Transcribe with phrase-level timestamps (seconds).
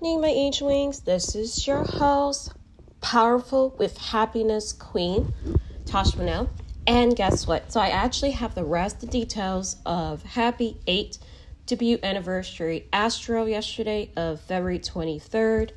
[0.00, 1.00] Name my angel wings.
[1.00, 2.52] This is your host,
[3.00, 5.34] powerful with happiness queen,
[5.86, 6.48] Tasha Monell.
[6.86, 7.72] And guess what?
[7.72, 11.18] So I actually have the rest of the details of Happy 8
[11.66, 15.70] debut anniversary Astro yesterday of February 23rd,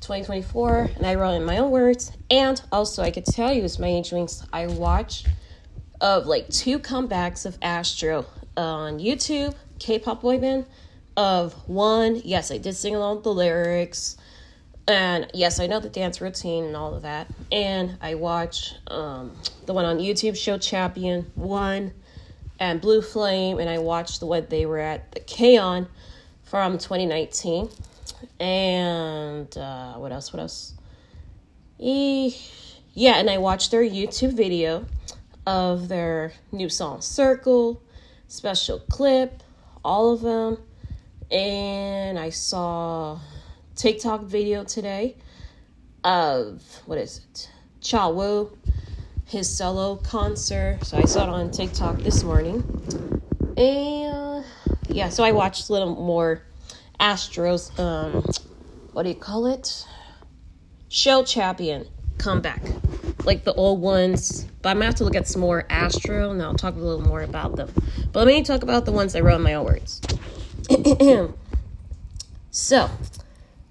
[0.00, 0.92] 2024.
[0.96, 2.12] And I wrote in my own words.
[2.30, 5.28] And also I could tell you as my angel wings, I watched
[6.00, 8.24] of like two comebacks of Astro
[8.56, 10.64] on YouTube, K-pop boy band
[11.16, 14.16] of one, yes, I did sing along with the lyrics.
[14.88, 17.28] And yes, I know the dance routine and all of that.
[17.50, 21.92] And I watch um, the one on YouTube, Show Champion 1
[22.60, 23.58] and Blue Flame.
[23.58, 25.88] And I watched the one they were at the KCON
[26.44, 27.68] from 2019.
[28.38, 30.32] And uh, what else?
[30.32, 30.74] What else?
[31.78, 32.36] E-
[32.94, 34.86] yeah, and I watched their YouTube video
[35.46, 37.82] of their new song, Circle,
[38.26, 39.42] special clip,
[39.84, 40.58] all of them
[41.30, 43.18] and I saw
[43.74, 45.16] TikTok video today
[46.04, 47.50] of what is it?
[47.80, 48.56] Cha Wu,
[49.24, 50.78] his solo concert.
[50.82, 52.62] So I saw it on TikTok this morning.
[53.56, 54.44] And
[54.88, 56.42] yeah, so I watched a little more
[57.00, 58.24] Astros um
[58.92, 59.86] what do you call it?
[60.88, 61.86] Show champion
[62.18, 62.62] comeback.
[63.24, 64.46] Like the old ones.
[64.62, 67.04] But I'm gonna have to look at some more Astro and I'll talk a little
[67.04, 67.70] more about them.
[68.12, 70.00] But let me talk about the ones I wrote in my own words.
[72.50, 72.90] so,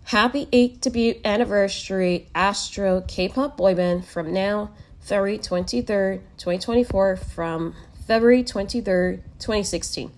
[0.06, 4.72] happy 8th debut anniversary Astro K-pop boyband from now
[5.02, 7.76] February 23rd, 2024 from
[8.08, 10.12] February 23rd, 2016.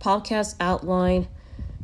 [0.00, 1.28] Podcast outline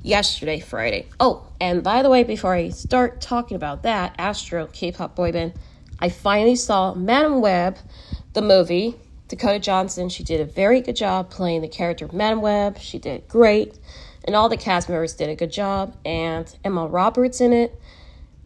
[0.02, 1.06] yesterday, Friday.
[1.20, 5.54] Oh, and by the way, before I start talking about that, Astro K-pop boyband,
[6.00, 7.78] I finally saw Madame Web,
[8.32, 8.96] the movie.
[9.28, 12.78] Dakota Johnson, she did a very good job playing the character Madame Web.
[12.78, 13.78] She did great
[14.24, 15.96] and all the cast members did a good job.
[16.04, 17.80] And Emma Roberts in it,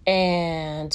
[0.07, 0.95] and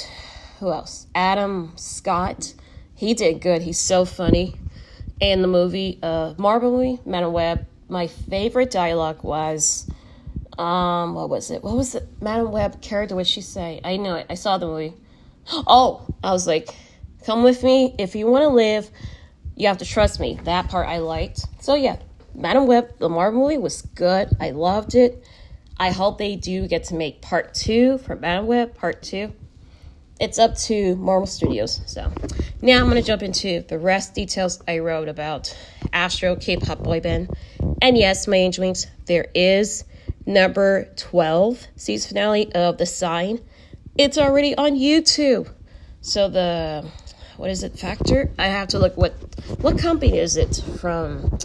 [0.59, 1.07] who else?
[1.15, 2.53] Adam Scott.
[2.95, 3.61] He did good.
[3.61, 4.55] He's so funny.
[5.21, 7.65] And the movie, uh, Marvel movie, Web.
[7.87, 9.89] My favorite dialogue was,
[10.57, 11.63] um, what was it?
[11.63, 12.07] What was it?
[12.21, 13.15] Madame Web character?
[13.15, 13.79] What she say?
[13.83, 14.27] I know it.
[14.29, 14.93] I saw the movie.
[15.51, 16.69] Oh, I was like,
[17.25, 17.95] come with me.
[17.97, 18.91] If you want to live,
[19.55, 20.39] you have to trust me.
[20.43, 21.45] That part I liked.
[21.61, 21.97] So yeah,
[22.33, 24.29] Madame Web, the Marvel movie was good.
[24.39, 25.23] I loved it.
[25.77, 29.33] I hope they do get to make part two for Madame Web, part two.
[30.19, 31.81] It's up to Marvel Studios.
[31.85, 32.11] So
[32.61, 35.55] now I'm going to jump into the rest details I wrote about
[35.93, 37.29] Astro K-pop boy band.
[37.81, 39.85] And yes, my angel wings, there is
[40.25, 43.39] number 12 season finale of The Sign.
[43.97, 45.49] It's already on YouTube.
[46.01, 46.89] So the
[47.37, 48.29] what is it factor?
[48.37, 49.13] I have to look what
[49.61, 51.37] what company is it from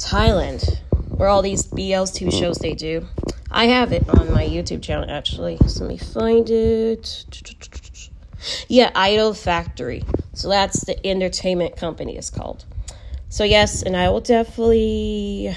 [0.00, 0.78] Thailand,
[1.10, 3.06] where all these BLs TV shows they do.
[3.50, 5.58] I have it on my YouTube channel actually.
[5.66, 7.24] So let me find it.
[8.68, 10.02] Yeah, Idol Factory.
[10.32, 12.64] So that's the entertainment company it's called.
[13.28, 15.54] So yes, and I will definitely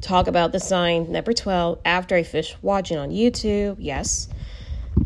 [0.00, 3.76] talk about the sign number 12 after I finish watching on YouTube.
[3.78, 4.28] Yes.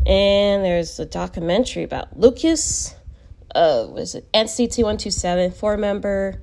[0.05, 2.93] And there's a documentary about Lucas.
[3.53, 6.41] Uh, was it NCT 127, four member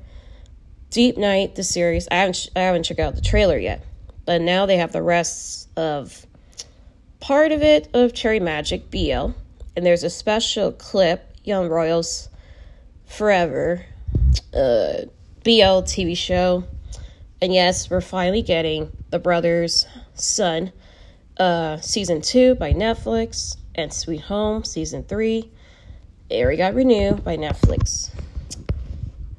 [0.92, 2.06] Deep Night, the series.
[2.10, 3.82] I haven't I haven't checked out the trailer yet,
[4.26, 6.26] but now they have the rest of
[7.18, 9.30] part of it of Cherry Magic BL,
[9.74, 12.28] and there's a special clip Young Royals
[13.06, 13.86] Forever
[14.52, 15.06] uh,
[15.44, 16.64] BL TV show,
[17.40, 20.72] and yes, we're finally getting the Brothers Sun
[21.38, 25.50] uh, season two by Netflix and Sweet Home season three.
[26.28, 28.10] It got renewed by Netflix.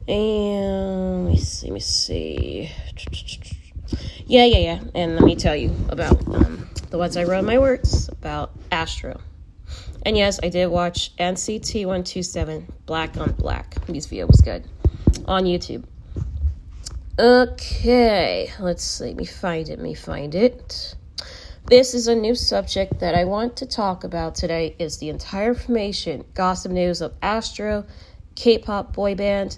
[0.08, 2.72] And let me see, let me see.
[4.26, 4.80] Yeah, yeah, yeah.
[4.96, 9.22] And let me tell you about um, the ones I wrote my words about Astro.
[10.06, 13.76] And yes, I did watch NCT 127 Black on Black.
[13.88, 14.66] This video was good
[15.26, 15.86] on YouTube.
[17.18, 19.06] Okay, let's see.
[19.06, 19.78] Let me find it.
[19.78, 20.96] Let me find it.
[21.68, 24.76] This is a new subject that I want to talk about today.
[24.80, 27.86] Is the entire information, gossip news of Astro,
[28.36, 29.58] K-pop boy band,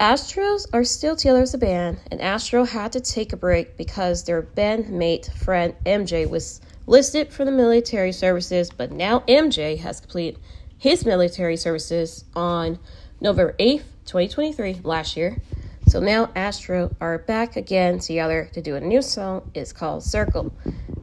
[0.00, 4.24] Astros are still together as a band, and Astro had to take a break because
[4.24, 10.40] their bandmate friend MJ was listed for the military services, but now MJ has completed
[10.78, 12.78] his military services on
[13.20, 15.36] November 8th, 2023, last year.
[15.86, 19.50] So now Astro are back again together to do a new song.
[19.52, 20.50] It's called Circle.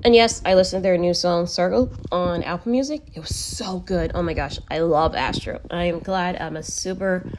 [0.06, 3.04] And yes, I listened to their new song Circle on Apple Music.
[3.14, 4.10] It was so good.
[4.16, 5.62] Oh my gosh, I love Astro.
[5.70, 7.30] I am glad I'm a super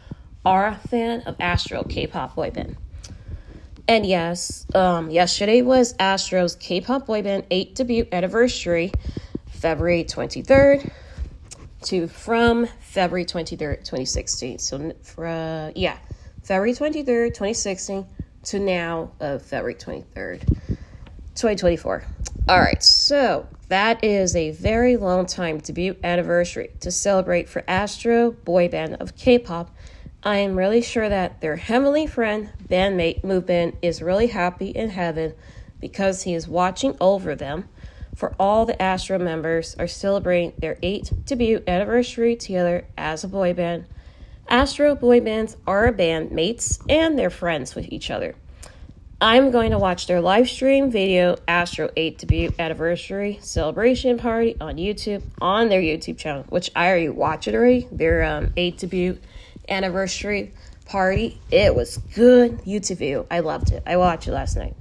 [0.48, 2.74] are a fan of Astro K-pop boyband.
[3.86, 8.90] And yes, um, yesterday was Astro's K-pop boyband 8 debut anniversary,
[9.50, 10.90] February 23rd
[11.82, 14.58] to from February 23rd, 2016.
[14.58, 15.98] So, uh, yeah,
[16.42, 18.06] February 23rd, 2016
[18.44, 20.48] to now of February 23rd,
[21.34, 22.04] 2024.
[22.48, 28.30] All right, so that is a very long time debut anniversary to celebrate for Astro
[28.30, 29.70] boy band of K-pop.
[30.28, 35.32] I am really sure that their heavenly friend, bandmate Mubin, is really happy in heaven
[35.80, 37.66] because he is watching over them.
[38.14, 43.54] For all the Astro members are celebrating their eighth debut anniversary together as a boy
[43.54, 43.86] band.
[44.50, 48.34] Astro boy bands are band mates and they're friends with each other.
[49.22, 54.76] I'm going to watch their live stream video Astro 8 debut anniversary celebration party on
[54.76, 57.88] YouTube on their YouTube channel, which I already watch it already.
[57.90, 59.18] Their um, 8 debut
[59.68, 60.52] anniversary
[60.86, 61.40] party.
[61.50, 63.26] It was good YouTube video.
[63.30, 63.82] I loved it.
[63.86, 64.74] I watched it last night.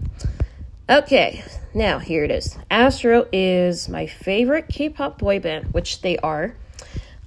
[0.90, 1.44] Okay,
[1.74, 2.58] now here it is.
[2.72, 6.56] Astro is my favorite K-pop boy band, which they are.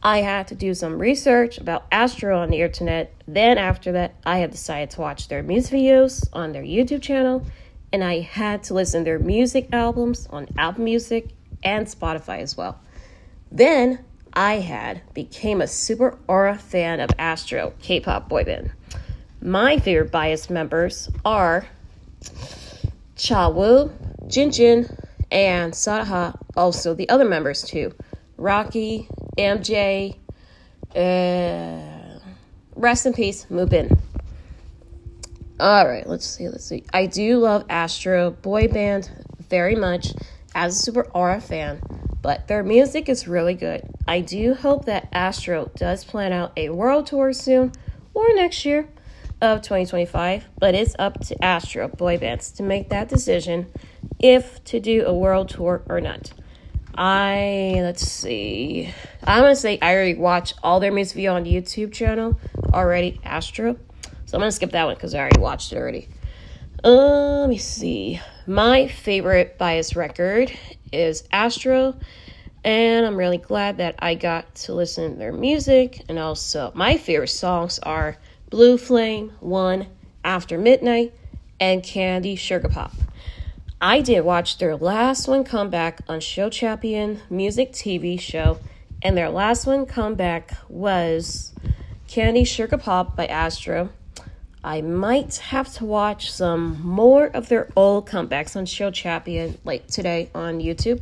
[0.03, 3.13] I had to do some research about Astro on the internet.
[3.29, 7.45] Then, after that, I had decided to watch their music videos on their YouTube channel,
[7.93, 11.29] and I had to listen to their music albums on Apple Music
[11.63, 12.81] and Spotify as well.
[13.53, 18.71] Then, I had became a super Aroha fan of Astro K-pop boy band.
[19.43, 21.67] My favorite bias members are
[23.17, 23.91] Chawu,
[24.27, 24.91] Jinjin,
[25.31, 26.39] and Sadaha.
[26.57, 27.93] Also, the other members too:
[28.37, 30.17] Rocky, MJ,
[30.95, 32.19] uh,
[32.77, 33.99] rest in peace, Mubin.
[35.59, 36.49] All right, let's see.
[36.49, 36.85] Let's see.
[36.93, 39.11] I do love Astro boy band
[39.49, 40.15] very much
[40.55, 41.81] as a Super Aroha fan,
[42.23, 43.90] but their music is really good.
[44.07, 47.73] I do hope that Astro does plan out a world tour soon
[48.15, 48.89] or next year
[49.41, 53.73] of 2025, but it's up to Astro boy bands to make that decision
[54.19, 56.33] if to do a world tour or not.
[56.95, 58.93] I let's see.
[59.25, 62.39] I'm gonna say I already watched all their music video on YouTube channel
[62.75, 63.77] already, Astro.
[64.27, 66.09] So I'm gonna skip that one because I already watched it already.
[66.83, 68.21] Uh, let me see.
[68.47, 70.53] My favorite bias record
[70.93, 71.95] is Astro,
[72.65, 76.03] and I'm really glad that I got to listen to their music.
[76.09, 78.17] And also, my favorite songs are
[78.51, 79.87] Blue Flame, One,
[80.25, 81.15] After Midnight,
[81.59, 82.93] and Candy Sugar Pop.
[83.81, 88.59] I did watch their last one come back on Show Champion Music TV show,
[89.03, 91.55] and their last one come back was
[92.09, 93.89] Candy Sugar Pop by Astro.
[94.63, 99.87] I might have to watch some more of their old comebacks on Show Champion like
[99.87, 101.01] today on YouTube.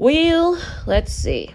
[0.00, 1.54] Well, let's see.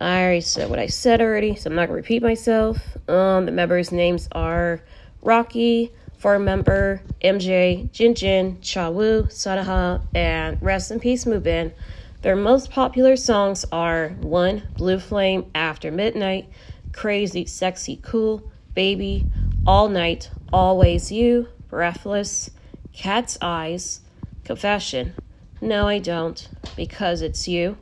[0.00, 2.78] I already said what I said already, so I'm not gonna repeat myself.
[3.06, 4.80] Um, the members' names are
[5.20, 11.74] Rocky, for member MJ, Jinjin, Chawu, Sadaha, and Rest in Peace Mubin.
[12.22, 14.62] Their most popular songs are 1.
[14.78, 16.48] Blue Flame After Midnight,
[16.94, 19.26] Crazy, Sexy, Cool, Baby,
[19.66, 22.48] All Night, Always You, Breathless,
[22.94, 24.00] Cat's Eyes,
[24.44, 25.12] Confession,
[25.60, 27.76] No I Don't, Because It's You,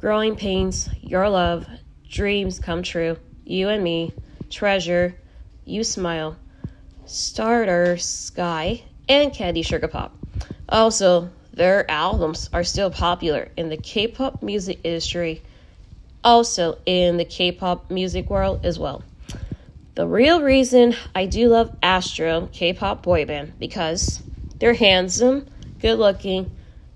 [0.00, 1.66] Growing Pains, Your Love,
[2.08, 4.14] Dreams Come True, You and Me,
[4.48, 5.14] Treasure,
[5.66, 6.36] You Smile,
[7.04, 10.16] Starter Sky, and Candy Sugar Pop.
[10.70, 15.42] Also, their albums are still popular in the K pop music industry,
[16.24, 19.02] also in the K pop music world as well.
[19.96, 24.22] The real reason I do love Astro K pop boy band because
[24.58, 25.46] they're handsome,
[25.78, 26.50] good looking,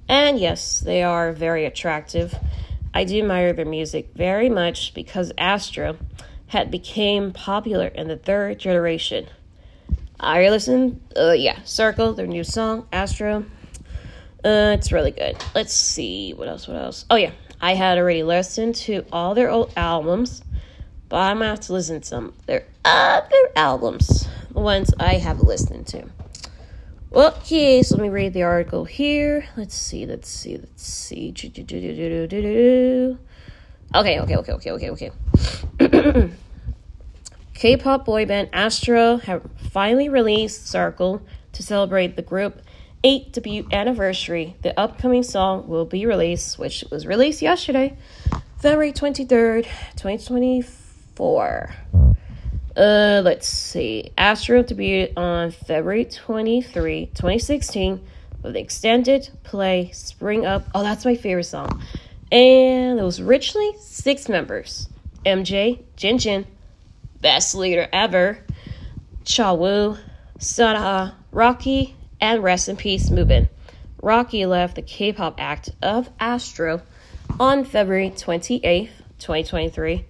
[0.09, 2.35] and yes, they are very attractive.
[2.95, 5.99] I do admire their music very much because Astro
[6.49, 9.27] had became popular in the third generation
[10.19, 11.01] I listened.
[11.17, 13.45] Uh, yeah, Circle, their new song, Astro.
[14.45, 15.37] Uh, it's really good.
[15.55, 16.69] Let's see what else.
[16.69, 17.05] What else?
[17.11, 20.43] Oh yeah, I had already listened to all their old albums,
[21.09, 25.41] but I'm gonna have to listen to some their other albums, the ones I have
[25.41, 26.05] listened to.
[27.13, 29.47] Okay, so let me read the article here.
[29.57, 30.07] Let's see.
[30.07, 30.57] Let's see.
[30.57, 31.33] Let's see.
[33.95, 35.11] Okay, okay, okay, okay, okay, okay.
[37.55, 41.23] K pop boy band Astro have finally released Circle
[41.53, 42.61] to celebrate the group
[43.03, 44.57] 8th debut anniversary.
[44.63, 47.97] The upcoming song will be released, which was released yesterday,
[48.59, 49.65] February 23rd,
[49.97, 52.06] 2024.
[52.77, 54.11] Uh, let's see.
[54.19, 58.07] Astro debuted on February 23, 2016
[58.43, 60.67] with the extended play Spring Up.
[60.75, 61.83] Oh, that's my favorite song.
[62.31, 64.91] And it was originally six members
[65.25, 66.47] MJ, Jin Jin,
[67.23, 68.39] best leader ever,
[69.25, 69.99] Chawu,
[70.39, 73.49] Sadaha, Rocky, and rest in peace Mubin.
[74.03, 76.83] Rocky left the K-pop act of Astro
[77.41, 80.05] on February 28th, 2023,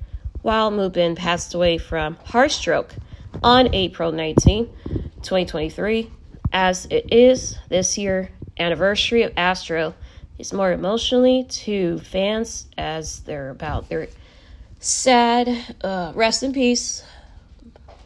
[0.46, 2.94] while Mubin passed away from heart stroke
[3.42, 4.66] on April 19,
[5.20, 6.08] 2023.
[6.52, 9.92] As it is this year anniversary of Astro
[10.38, 14.06] is more emotionally to fans as they're about their
[14.78, 15.48] sad
[15.82, 17.02] uh, rest in peace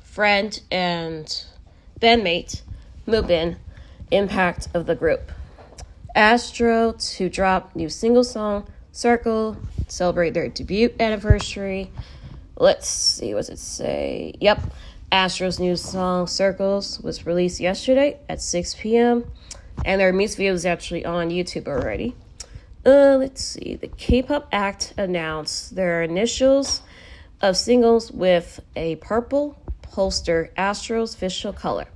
[0.02, 1.44] friend and
[2.00, 2.62] bandmate
[3.06, 3.58] Mubin
[4.10, 5.30] impact of the group.
[6.14, 9.56] Astro to drop new single song Circle
[9.88, 11.90] celebrate their debut anniversary.
[12.60, 14.34] Let's see, what's it say?
[14.38, 14.60] Yep.
[15.10, 19.32] Astro's new song Circles was released yesterday at 6 p.m.
[19.82, 22.14] and their music video is actually on YouTube already.
[22.84, 23.76] Uh, let's see.
[23.76, 26.82] The K-pop act announced their initials
[27.40, 31.86] of singles with a purple poster, Astro's official color.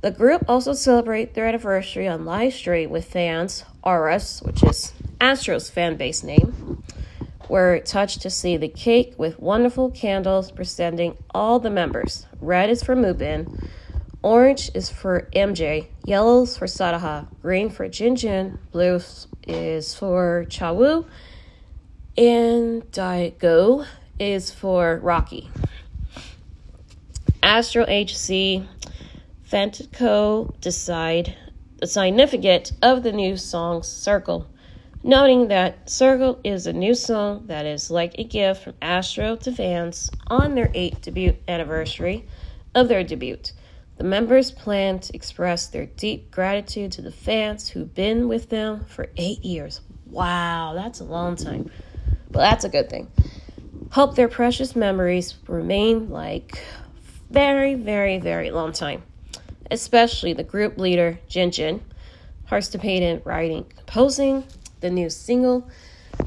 [0.00, 5.68] The group also celebrate their anniversary on live stream with fans, RS, which is Astro's
[5.68, 6.82] fan base name.
[7.48, 12.26] We're touched to see the cake with wonderful candles presenting all the members.
[12.40, 13.66] Red is for Mubin,
[14.22, 19.00] orange is for MJ, yellows for Sadaha, green for Jinjin, blue
[19.46, 21.06] is for Chawu,
[22.18, 23.86] and Daigo
[24.18, 25.50] is for Rocky.
[27.42, 28.68] Astro HC
[29.50, 31.34] Fantico decide
[31.78, 34.46] the significance of the new song Circle,
[35.08, 39.50] noting that Circle is a new song that is like a gift from Astro to
[39.50, 42.26] fans on their 8th debut anniversary
[42.74, 43.38] of their debut.
[43.96, 48.84] The members plan to express their deep gratitude to the fans who've been with them
[48.84, 49.80] for eight years.
[50.06, 51.70] Wow, that's a long time.
[52.30, 53.10] But that's a good thing.
[53.90, 56.62] Hope their precious memories remain like
[57.30, 59.02] very, very, very long time
[59.70, 61.82] especially the group leader, Jin Jin,
[62.46, 64.44] participated writing, composing
[64.80, 65.68] the new single,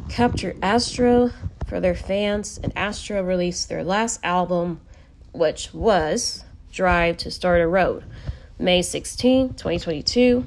[0.10, 1.32] Capture Astro,
[1.68, 4.82] for their fans, and Astro released their last album,
[5.32, 8.04] which was Drive to Start a Road,
[8.60, 10.46] May 16, 2022.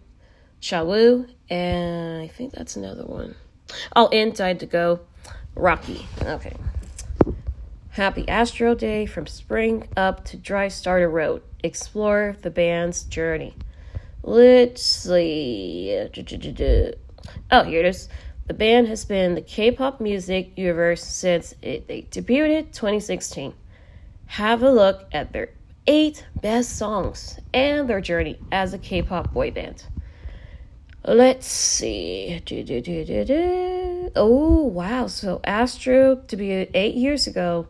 [0.64, 3.36] Chawu, and I think that's another one.
[3.98, 5.02] Oh, and died to go,
[5.56, 6.08] Rocky.
[6.22, 6.56] Okay.
[7.90, 11.42] Happy Astro Day from spring up to dry starter road.
[11.66, 13.58] Explore the band's journey.
[14.24, 15.92] Let's see.
[17.52, 18.08] Oh, here it is.
[18.48, 23.54] The band has been the K-pop music universe since it, they debuted 2016
[24.28, 25.50] have a look at their
[25.88, 29.84] eight best songs and their journey as a K pop boy band.
[31.06, 32.42] Let's see.
[34.16, 35.08] Oh, wow.
[35.08, 37.68] So Astro debuted eight years ago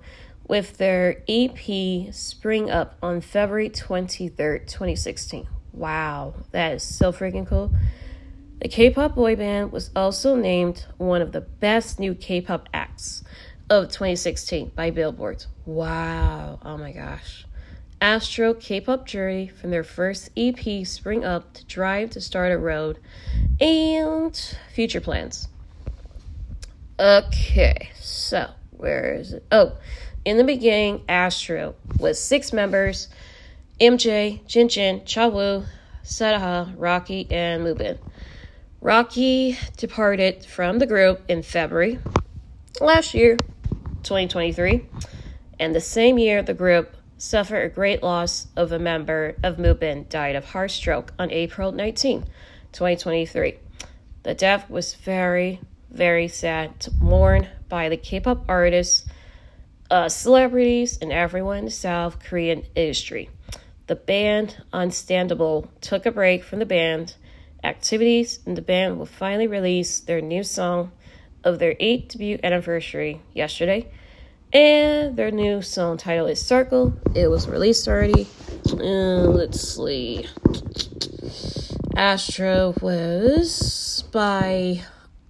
[0.48, 5.48] with their EP Spring Up on February 23rd, 2016.
[5.72, 7.74] Wow, that is so freaking cool.
[8.62, 12.70] The K pop boy band was also named one of the best new K pop
[12.74, 13.24] acts
[13.70, 15.46] of 2016 by Billboard.
[15.66, 16.60] Wow.
[16.62, 17.46] Oh my gosh.
[18.04, 23.00] Astro K-pop journey from their first EP Spring Up to Drive to Start a Road
[23.62, 25.48] and future plans.
[27.00, 29.46] Okay, so where is it?
[29.54, 29.78] Oh,
[30.26, 33.08] in the beginning, Astro was six members
[33.80, 35.66] MJ, Jinjin, Chawu,
[36.04, 38.00] Sadaha, Rocky, and Mubin.
[38.82, 42.00] Rocky departed from the group in February
[42.82, 43.38] last year
[44.04, 44.86] 2023.
[45.58, 50.10] And the same year, the group suffered a great loss of a member of Mubin
[50.10, 52.26] died of heart stroke on April 19,
[52.74, 53.58] 2023.
[54.24, 59.06] The death was very, very sad to mourn by the K-pop artists,
[59.90, 63.30] uh, celebrities, and everyone in the South Korean industry.
[63.88, 67.16] The band Unstandable took a break from the band
[67.64, 70.92] activities, and the band will finally release their new song
[71.46, 73.90] of their 8th debut anniversary yesterday.
[74.54, 76.94] And their new song title is Circle.
[77.16, 78.28] It was released already.
[78.70, 80.28] Uh, let's see.
[81.96, 84.82] Astro was by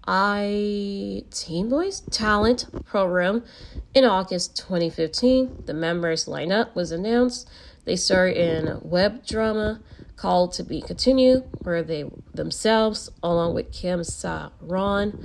[0.06, 3.46] I Teen Boys Talent Program
[3.94, 5.64] in August 2015.
[5.68, 7.50] The members lineup was announced.
[7.86, 9.80] They star in web drama
[10.18, 15.18] called To Be Continued, where they themselves, along with Kim Sa Ron,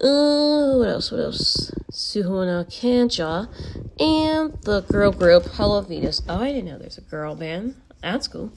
[0.00, 1.10] uh, what else?
[1.10, 1.70] What else?
[1.90, 3.48] Suhuna Kanja
[4.00, 6.22] and the girl group Hello Venus.
[6.28, 7.74] Oh, I didn't know there's a girl band.
[8.00, 8.52] That's cool.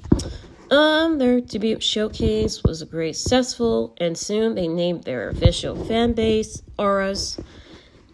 [0.71, 6.13] Um, their debut showcase was a great successful, and soon they named their official fan
[6.13, 7.39] base Auras.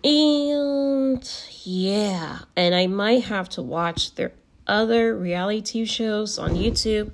[0.04, 1.24] And
[1.64, 4.34] yeah, and I might have to watch their
[4.68, 7.12] other reality shows on YouTube.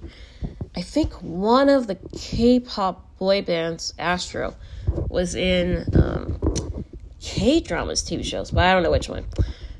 [0.75, 4.55] I think one of the K-pop boy bands, Astro,
[5.09, 6.85] was in um,
[7.19, 9.25] K dramas TV shows, but I don't know which one.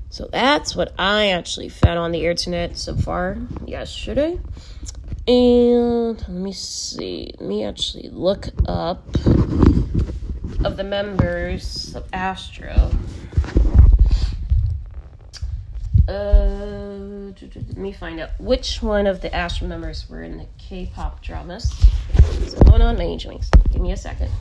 [0.10, 4.40] So that's what I actually found on the internet so far yesterday.
[5.28, 7.34] And let me see.
[7.40, 9.06] Let me actually look up
[10.64, 12.92] of the members of Astro.
[16.08, 21.22] Uh, let me find out which one of the Astro members were in the K-pop
[21.22, 21.70] dramas.
[22.48, 23.50] So hold on, my angel wings.
[23.72, 24.32] Give me a second.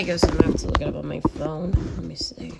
[0.00, 1.72] I guess I'm gonna have to look it up on my phone.
[1.72, 2.58] Let me see.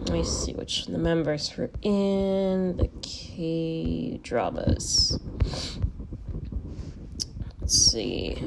[0.00, 5.20] Let me see which the members were in the K dramas.
[7.60, 8.42] Let's see.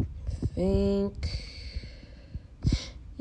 [0.00, 1.41] I think.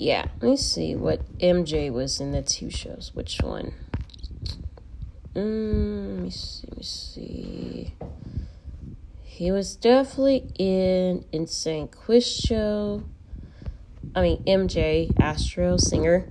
[0.01, 3.11] Yeah, let me see what MJ was in the two shows.
[3.13, 3.71] Which one?
[5.35, 6.67] Mm, let me see.
[6.67, 7.93] Let me see.
[9.21, 13.03] He was definitely in Insane Quiz Show.
[14.15, 16.27] I mean, MJ, Astro, singer,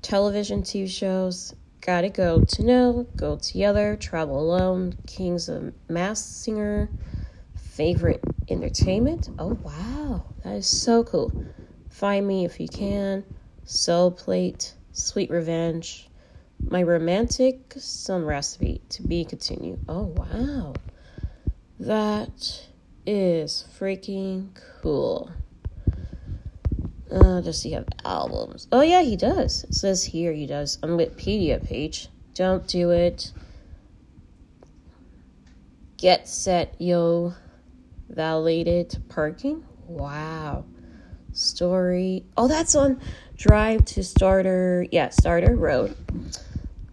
[0.00, 1.54] television TV shows.
[1.82, 6.88] Gotta go to know, go together, travel alone, Kings of Mass Singer,
[7.54, 9.28] favorite entertainment.
[9.38, 11.30] Oh wow, that is so cool.
[11.94, 13.22] Find Me If You Can,
[13.66, 16.08] Soul Plate, Sweet Revenge,
[16.60, 19.78] My Romantic Sun Recipe to be continued.
[19.88, 20.74] Oh, wow.
[21.78, 22.66] That
[23.06, 24.48] is freaking
[24.82, 25.30] cool.
[27.12, 28.66] Uh, does he have albums?
[28.72, 29.62] Oh, yeah, he does.
[29.62, 30.80] It says here he does.
[30.82, 32.08] On Wikipedia page.
[32.34, 33.30] Don't do it.
[35.96, 37.34] Get set, yo.
[38.08, 39.64] Validated parking?
[39.86, 40.64] Wow
[41.34, 42.24] story.
[42.36, 43.00] Oh, that's on
[43.36, 44.86] Drive to Starter.
[44.90, 45.96] Yeah, Starter Road.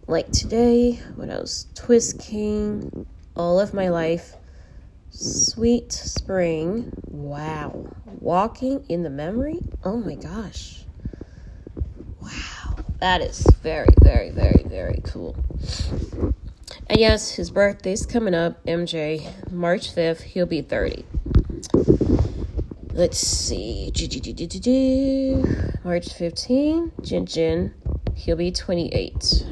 [0.06, 1.66] Like today, what else?
[1.74, 4.34] Twist King, All of My Life,
[5.10, 6.92] Sweet Spring.
[7.06, 7.86] Wow.
[8.20, 9.60] Walking in the Memory.
[9.84, 10.84] Oh my gosh.
[12.20, 12.76] Wow.
[13.00, 15.36] That is very, very, very, very cool.
[16.88, 20.22] And yes, his birthday's coming up, MJ, March 5th.
[20.22, 21.04] He'll be 30.
[22.94, 23.90] Let's see.
[25.82, 27.74] March 15, Jin Jin.
[28.14, 29.46] He'll be 28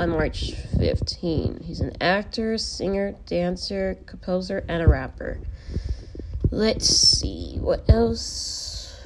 [0.00, 1.60] on March 15.
[1.62, 5.40] He's an actor, singer, dancer, composer, and a rapper.
[6.50, 7.58] Let's see.
[7.60, 8.98] What else?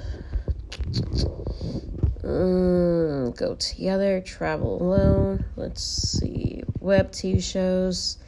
[2.23, 5.45] Mm, go together, travel alone.
[5.57, 6.63] Let's see.
[6.79, 8.19] Web TV shows.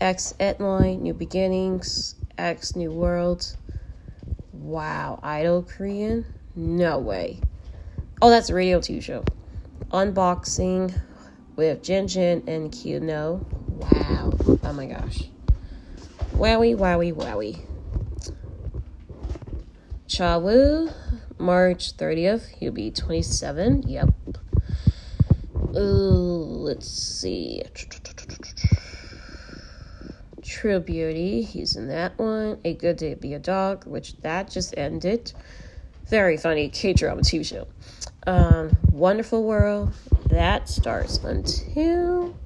[0.00, 2.14] X Edline, New Beginnings.
[2.38, 3.56] X New World.
[4.60, 6.26] Wow, Idol Korean?
[6.54, 7.40] No way.
[8.20, 9.24] Oh, that's a radio TV show.
[9.90, 11.00] Unboxing
[11.56, 13.46] with Jin Jin and Kino.
[13.68, 14.32] Wow.
[14.62, 15.30] Oh my gosh.
[16.34, 17.60] Wowie, wowie, wowie.
[20.06, 20.92] Chawu,
[21.38, 22.48] March 30th.
[22.48, 23.84] He'll be 27.
[23.88, 24.10] Yep.
[25.74, 27.62] Ooh, let's see.
[30.50, 32.58] True Beauty, he's in that one.
[32.64, 35.32] A Good Day to Be a Dog, which that just ended.
[36.08, 37.68] Very funny K drama TV show.
[38.26, 39.92] Um, Wonderful World,
[40.26, 42.36] that starts until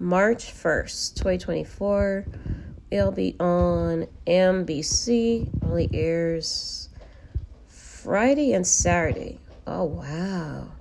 [0.00, 2.26] March 1st, 2024.
[2.90, 6.88] It'll be on MBC, only airs
[7.68, 9.38] Friday and Saturday.
[9.64, 10.72] Oh, wow.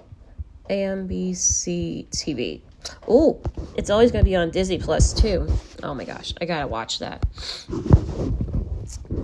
[0.72, 2.62] AMBC TV.
[3.08, 3.42] Oh,
[3.76, 5.48] it's always going to be on Disney Plus too.
[5.84, 7.26] Oh my gosh, I gotta watch that.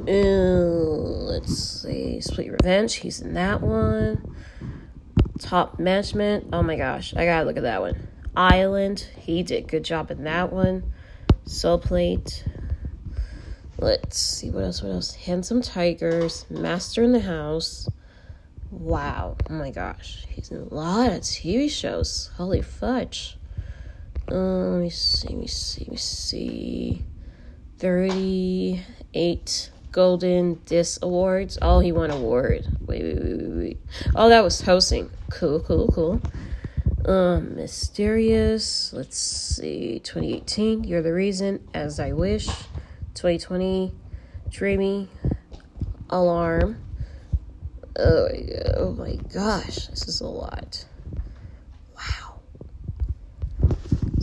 [0.06, 2.96] Let's see, Sweet Revenge.
[2.96, 4.36] He's in that one.
[5.40, 6.50] Top Management.
[6.52, 8.08] Oh my gosh, I gotta look at that one.
[8.36, 9.08] Island.
[9.18, 10.92] He did good job in that one.
[11.46, 12.44] Soul Plate.
[13.78, 14.84] Let's see what else.
[14.84, 15.14] What else?
[15.14, 16.46] Handsome Tigers.
[16.50, 17.88] Master in the House.
[18.70, 19.38] Wow.
[19.50, 20.26] Oh my gosh.
[20.30, 22.30] He's in a lot of TV shows.
[22.36, 23.39] Holy fudge.
[24.32, 25.28] Uh, let me see.
[25.30, 25.82] Let me see.
[25.82, 27.06] Let me see.
[27.80, 31.58] 38 Golden Disc Awards.
[31.62, 32.68] Oh, he won award.
[32.86, 33.78] Wait, wait, wait, wait, wait.
[34.16, 35.10] Oh, that was hosting.
[35.32, 36.22] Cool, cool, cool.
[37.06, 38.94] Um, Mysterious.
[38.94, 40.00] Let's see.
[40.04, 40.84] 2018.
[40.84, 41.68] You're the reason.
[41.74, 42.48] As I wish.
[43.16, 43.94] 2020.
[44.50, 45.10] Dreamy.
[46.10, 46.84] Alarm.
[47.98, 48.30] Oh
[48.78, 50.86] oh my gosh, this is a lot.
[51.96, 52.40] Wow.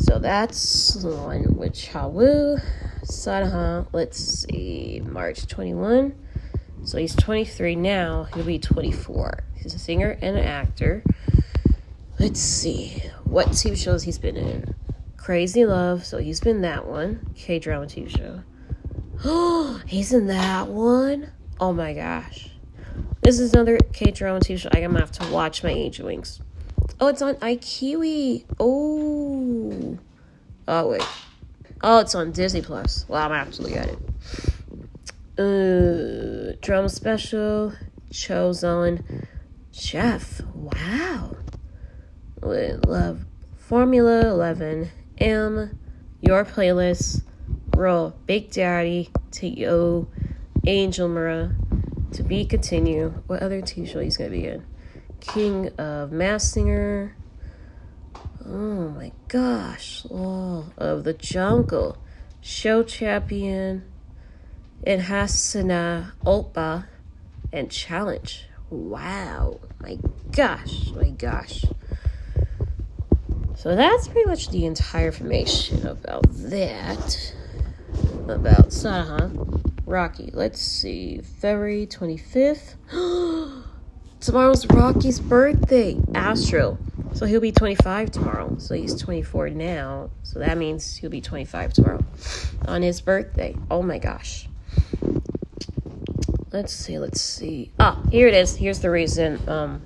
[0.07, 2.63] So that's one with Chawu.
[3.03, 6.15] Sadaha, let's see, March 21.
[6.85, 8.29] So he's 23 now.
[8.33, 9.43] He'll be 24.
[9.57, 11.03] He's a singer and an actor.
[12.21, 14.77] Let's see what TV shows he's been in.
[15.17, 17.29] Crazy Love, so he's been that one.
[17.35, 18.45] K drama TV show.
[19.25, 21.33] Oh, he's in that one.
[21.59, 22.51] Oh my gosh.
[23.23, 24.69] This is another K drama TV show.
[24.73, 26.41] I'm gonna have to watch my Angel Wings.
[26.99, 28.45] Oh, it's on iKiwi.
[28.59, 29.99] Oh.
[30.69, 31.03] Oh wait.
[31.83, 33.05] Oh, it's on Disney Plus.
[33.07, 33.99] Well, I'm actually at it.
[35.39, 37.75] Uh, drama special,
[38.11, 39.27] Chosen
[39.73, 40.41] Chef.
[40.55, 41.37] Wow.
[42.41, 43.27] Love,
[43.59, 45.79] Formula 11, M,
[46.21, 47.23] Your Playlist,
[47.77, 50.07] Roll, Big Daddy, T.O.,
[50.67, 51.55] Angel Mara,
[52.13, 53.11] To Be Continue.
[53.27, 54.65] What other TV show he's gonna be in?
[55.21, 57.17] King of Mass Singer.
[58.45, 60.05] Oh my gosh.
[60.09, 61.99] Law of the Jungle.
[62.41, 63.85] Show Champion.
[64.85, 66.87] And Hasana Oppa.
[67.53, 68.47] And Challenge.
[68.71, 69.61] Wow.
[69.81, 69.99] My
[70.31, 70.91] gosh.
[70.95, 71.65] My gosh.
[73.57, 77.35] So that's pretty much the entire information about that.
[78.29, 79.63] About Sadaha.
[79.87, 80.31] Rocky.
[80.33, 81.21] Let's see.
[81.21, 82.75] February 25th.
[84.21, 85.97] Tomorrow's Rocky's birthday.
[86.15, 86.79] Astro.
[87.15, 88.57] So he'll be 25 tomorrow.
[88.59, 90.11] So he's 24 now.
[90.23, 92.05] So that means he'll be 25 tomorrow
[92.67, 93.57] on his birthday.
[93.71, 94.49] Oh my gosh.
[96.53, 97.71] Let's see, let's see.
[97.79, 98.57] Ah, here it is.
[98.57, 99.83] Here's the reason um,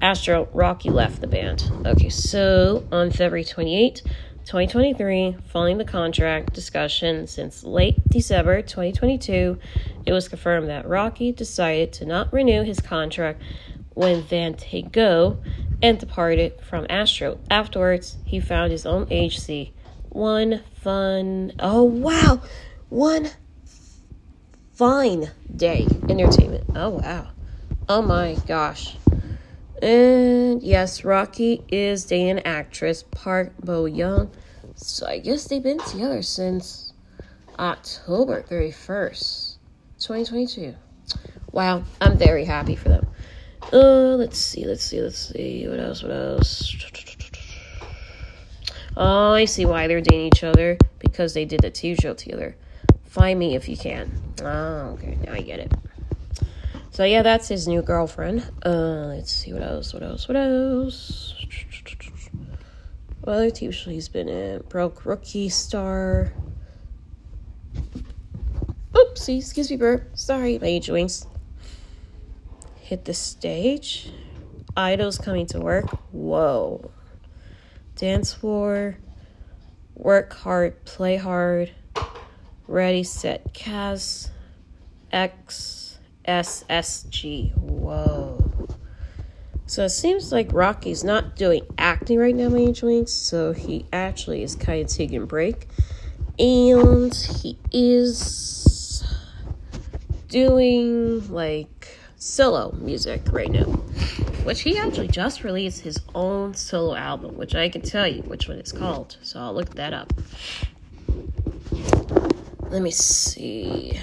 [0.00, 1.70] Astro Rocky left the band.
[1.84, 4.02] Okay, so on February 28,
[4.44, 9.58] 2023, following the contract discussion since late December 2022,
[10.04, 13.40] it was confirmed that Rocky decided to not renew his contract
[13.94, 14.56] when Van
[14.90, 15.38] Go
[15.82, 17.38] and departed from Astro.
[17.50, 19.72] Afterwards, he found his own agency.
[20.08, 22.42] One fun, oh wow,
[22.88, 23.30] one
[24.74, 26.64] fine day entertainment.
[26.74, 27.28] Oh wow,
[27.88, 28.96] oh my gosh.
[29.80, 34.30] And yes, Rocky is dating actress Park Bo Young.
[34.76, 36.92] So I guess they've been together since
[37.58, 39.56] October 31st,
[39.98, 40.74] 2022.
[41.50, 43.06] Wow, I'm very happy for them.
[43.70, 45.66] Uh, let's see, let's see, let's see.
[45.68, 46.02] What else?
[46.02, 46.76] What else?
[48.96, 52.56] Oh, I see why they're dating each other because they did the TV show together.
[53.04, 54.10] Find me if you can.
[54.42, 55.72] Oh, okay, now I get it.
[56.90, 58.46] So yeah, that's his new girlfriend.
[58.64, 59.94] Uh, let's see what else.
[59.94, 60.28] What else?
[60.28, 61.34] What else?
[63.20, 64.62] What other TV show he's been in?
[64.68, 66.32] Broke Rookie Star.
[68.92, 70.10] Oopsie, excuse me, burp.
[70.14, 71.26] Sorry, my age wings
[72.92, 74.10] hit the stage.
[74.76, 75.86] Idols coming to work.
[76.12, 76.90] Whoa.
[77.96, 78.98] Dance floor.
[79.94, 81.72] Work hard, play hard.
[82.68, 84.30] Ready, set, cast.
[85.10, 87.54] X S S G.
[87.56, 88.68] Whoa.
[89.64, 93.10] So it seems like Rocky's not doing acting right now, my Angel wings.
[93.10, 95.66] So he actually is kind of taking a break.
[96.38, 99.02] And he is
[100.28, 101.81] doing like
[102.22, 103.64] solo music right now,
[104.44, 108.46] which he actually just released his own solo album, which I can tell you which
[108.48, 109.16] one it's called.
[109.22, 110.12] So I'll look that up.
[112.70, 113.98] Let me see.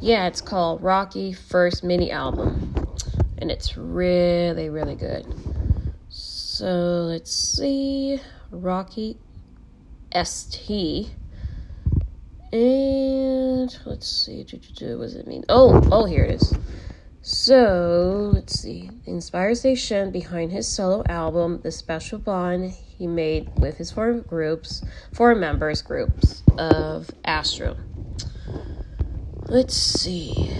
[0.00, 2.74] Yeah, it's called Rocky First Mini Album.
[3.38, 5.26] And it's really, really good.
[6.08, 6.64] So
[7.10, 8.18] let's see.
[8.50, 9.18] Rocky
[10.24, 11.10] ST.
[12.52, 15.44] And let's see, what does it mean?
[15.48, 16.54] Oh, oh, here it is.
[17.22, 18.88] So let's see.
[19.04, 24.84] The inspiration behind his solo album, the special bond he made with his four groups,
[25.12, 27.76] four members groups of Astro.
[29.48, 30.52] Let's see.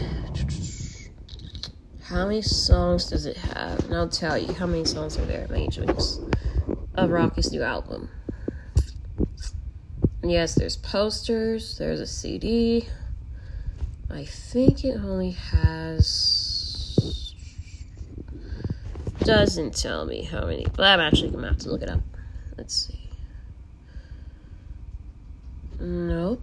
[2.03, 3.85] How many songs does it have?
[3.87, 6.19] And I'll tell you how many songs are there, my Matrix,
[6.97, 8.11] of Rocky's new album.
[10.29, 12.89] Yes, there's posters, there's a CD.
[14.11, 17.35] I think it only has
[19.21, 22.01] doesn't tell me how many, but I'm actually gonna have to look it up.
[22.57, 23.11] Let's see.
[25.81, 26.41] Nope.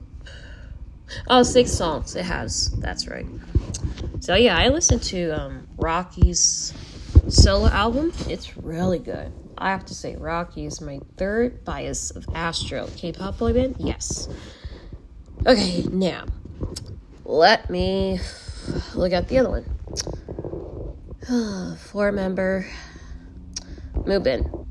[1.28, 2.16] Oh, six songs.
[2.16, 2.70] It has.
[2.80, 3.26] That's right.
[4.20, 6.74] So yeah, I listened to um, Rocky's
[7.30, 8.12] solo album.
[8.28, 9.32] It's really good.
[9.64, 13.78] I have to say, Rocky is my third bias of Astro K-pop boy band.
[13.80, 14.28] Yes.
[15.48, 16.26] Okay, now
[17.24, 18.20] let me
[18.94, 19.64] look at the other
[21.24, 21.78] one.
[21.78, 22.68] Four member
[23.94, 24.68] Moobin.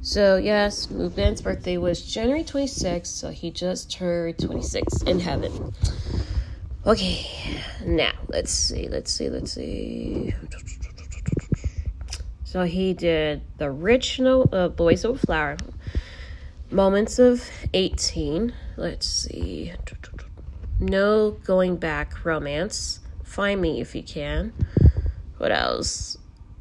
[0.00, 5.74] So, yes, Moobin's birthday was January 26th, so he just turned 26 in heaven.
[6.86, 7.26] Okay,
[7.84, 10.34] now let's see, let's see, let's see.
[12.54, 15.56] So he did the original uh, Boys Over Flower,
[16.70, 18.54] Moments of 18.
[18.76, 19.72] Let's see.
[20.78, 23.00] No Going Back Romance.
[23.24, 24.52] Find Me If You Can.
[25.38, 26.16] What else?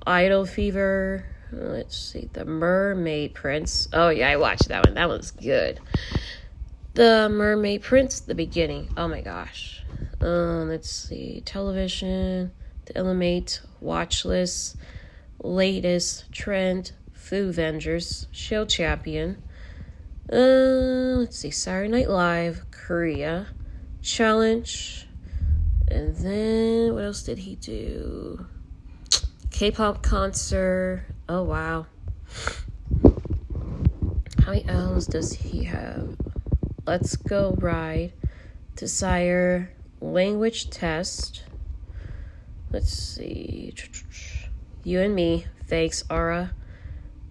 [0.08, 1.28] Idol Fever.
[1.52, 2.28] Let's see.
[2.34, 3.88] The Mermaid Prince.
[3.94, 4.96] Oh, yeah, I watched that one.
[4.96, 5.80] That was good.
[6.96, 8.90] The Mermaid Prince, the beginning.
[8.98, 9.84] Oh my gosh.
[10.22, 11.44] Um, let's see.
[11.46, 12.52] Television,
[12.86, 14.78] The Element, Watch List,
[15.44, 19.44] Latest Trend, Foo Vengers, Show Champion.
[20.32, 21.52] Uh, let's see.
[21.52, 23.48] Saturday Night Live, Korea,
[24.02, 25.06] Challenge.
[25.90, 28.46] And then what else did he do?
[29.52, 31.06] K-pop concert.
[31.28, 31.88] Oh wow.
[34.44, 36.18] How many albums does he have?
[36.86, 38.14] Let's Go Ride,
[38.76, 41.44] Desire, Language Test.
[42.72, 43.74] Let's see.
[44.86, 46.52] You and Me, Thanks AROHA,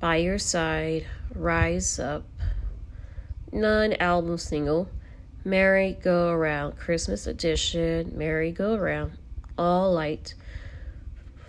[0.01, 2.25] By Your Side, Rise Up,
[3.53, 4.89] non album single,
[5.45, 9.19] Merry Go Around, Christmas Edition, Merry Go Around,
[9.59, 10.33] All Light,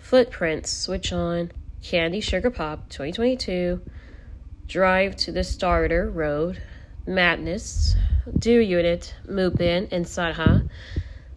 [0.02, 1.50] Footprints, Switch On,
[1.82, 3.80] Candy Sugar Pop 2022,
[4.66, 6.60] Drive to the Starter Road,
[7.06, 7.96] Madness,
[8.38, 10.68] Do Unit, Moopin, and Sadha,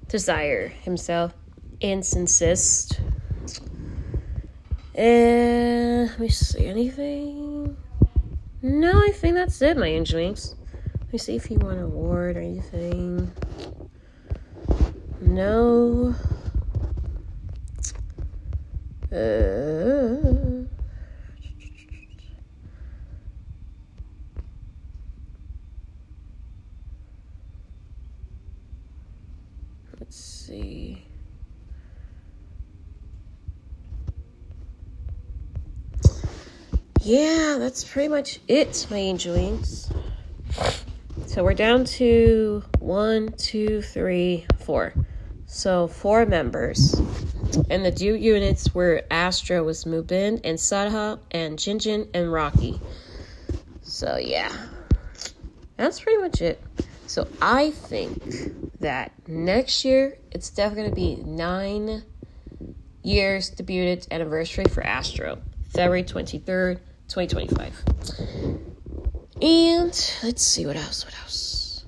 [0.10, 1.34] Desire himself,
[1.80, 3.00] Insist.
[4.98, 7.78] And let me see anything.
[8.64, 10.56] No, I think that's it, my wings.
[11.02, 13.32] Let me see if he won an award or anything.
[15.22, 16.16] No.
[19.12, 20.66] Uh,
[30.00, 31.08] let's see.
[37.08, 39.90] Yeah, that's pretty much it, my angel wings.
[41.26, 44.94] So we're down to one, two, three, four.
[45.46, 47.00] So four members.
[47.70, 52.82] And the two units were Astro was Mubin and Sadha and Jinjin and Rocky.
[53.84, 54.52] So yeah.
[55.78, 56.62] That's pretty much it.
[57.06, 62.04] So I think that next year it's definitely gonna be nine
[63.02, 65.42] years debuted anniversary for Astro.
[65.70, 67.74] February 23rd, 2025.
[69.42, 71.86] And let's see what else, what else.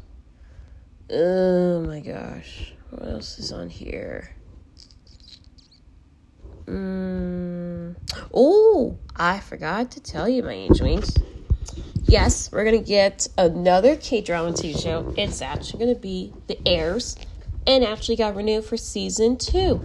[1.12, 2.74] Oh my gosh.
[2.92, 4.36] What else is on here?
[6.66, 7.96] Mm.
[8.34, 11.16] Oh, I forgot to tell you, my angel wings.
[12.04, 15.14] Yes, we're gonna get another K drama TV show.
[15.18, 17.16] It's actually gonna be The Heirs,
[17.68, 19.82] and actually got renewed for season two.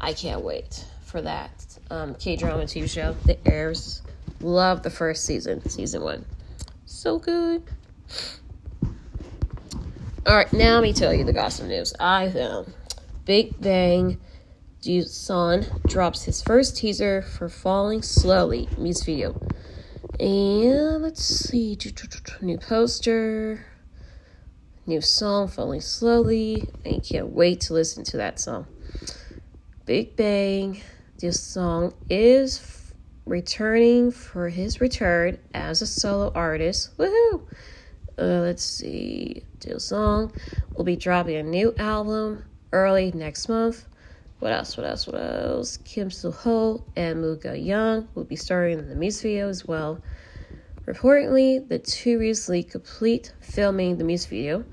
[0.00, 4.02] I can't wait for that um, K drama TV show, The Heirs.
[4.44, 6.26] Love the first season, season one,
[6.84, 7.62] so good.
[10.26, 11.94] All right, now let me tell you the gossip news.
[11.98, 12.70] I found
[13.24, 14.20] Big Bang
[15.06, 19.40] Son drops his first teaser for Falling Slowly music video.
[20.20, 21.78] And let's see,
[22.42, 23.64] new poster,
[24.84, 26.68] new song, Falling Slowly.
[26.84, 28.66] I can't wait to listen to that song.
[29.86, 30.82] Big Bang,
[31.18, 32.83] this song is
[33.26, 36.96] returning for his return as a solo artist.
[36.98, 37.42] Woohoo!
[38.18, 39.42] Uh, let's see.
[39.58, 40.34] Daesung
[40.76, 43.86] will be dropping a new album early next month.
[44.40, 44.76] What else?
[44.76, 45.06] What else?
[45.06, 45.78] What else?
[45.78, 50.00] Kim Soo Ho and Muga Young will be starring in the music video as well.
[50.86, 54.64] Reportedly, the two recently complete filming the music video.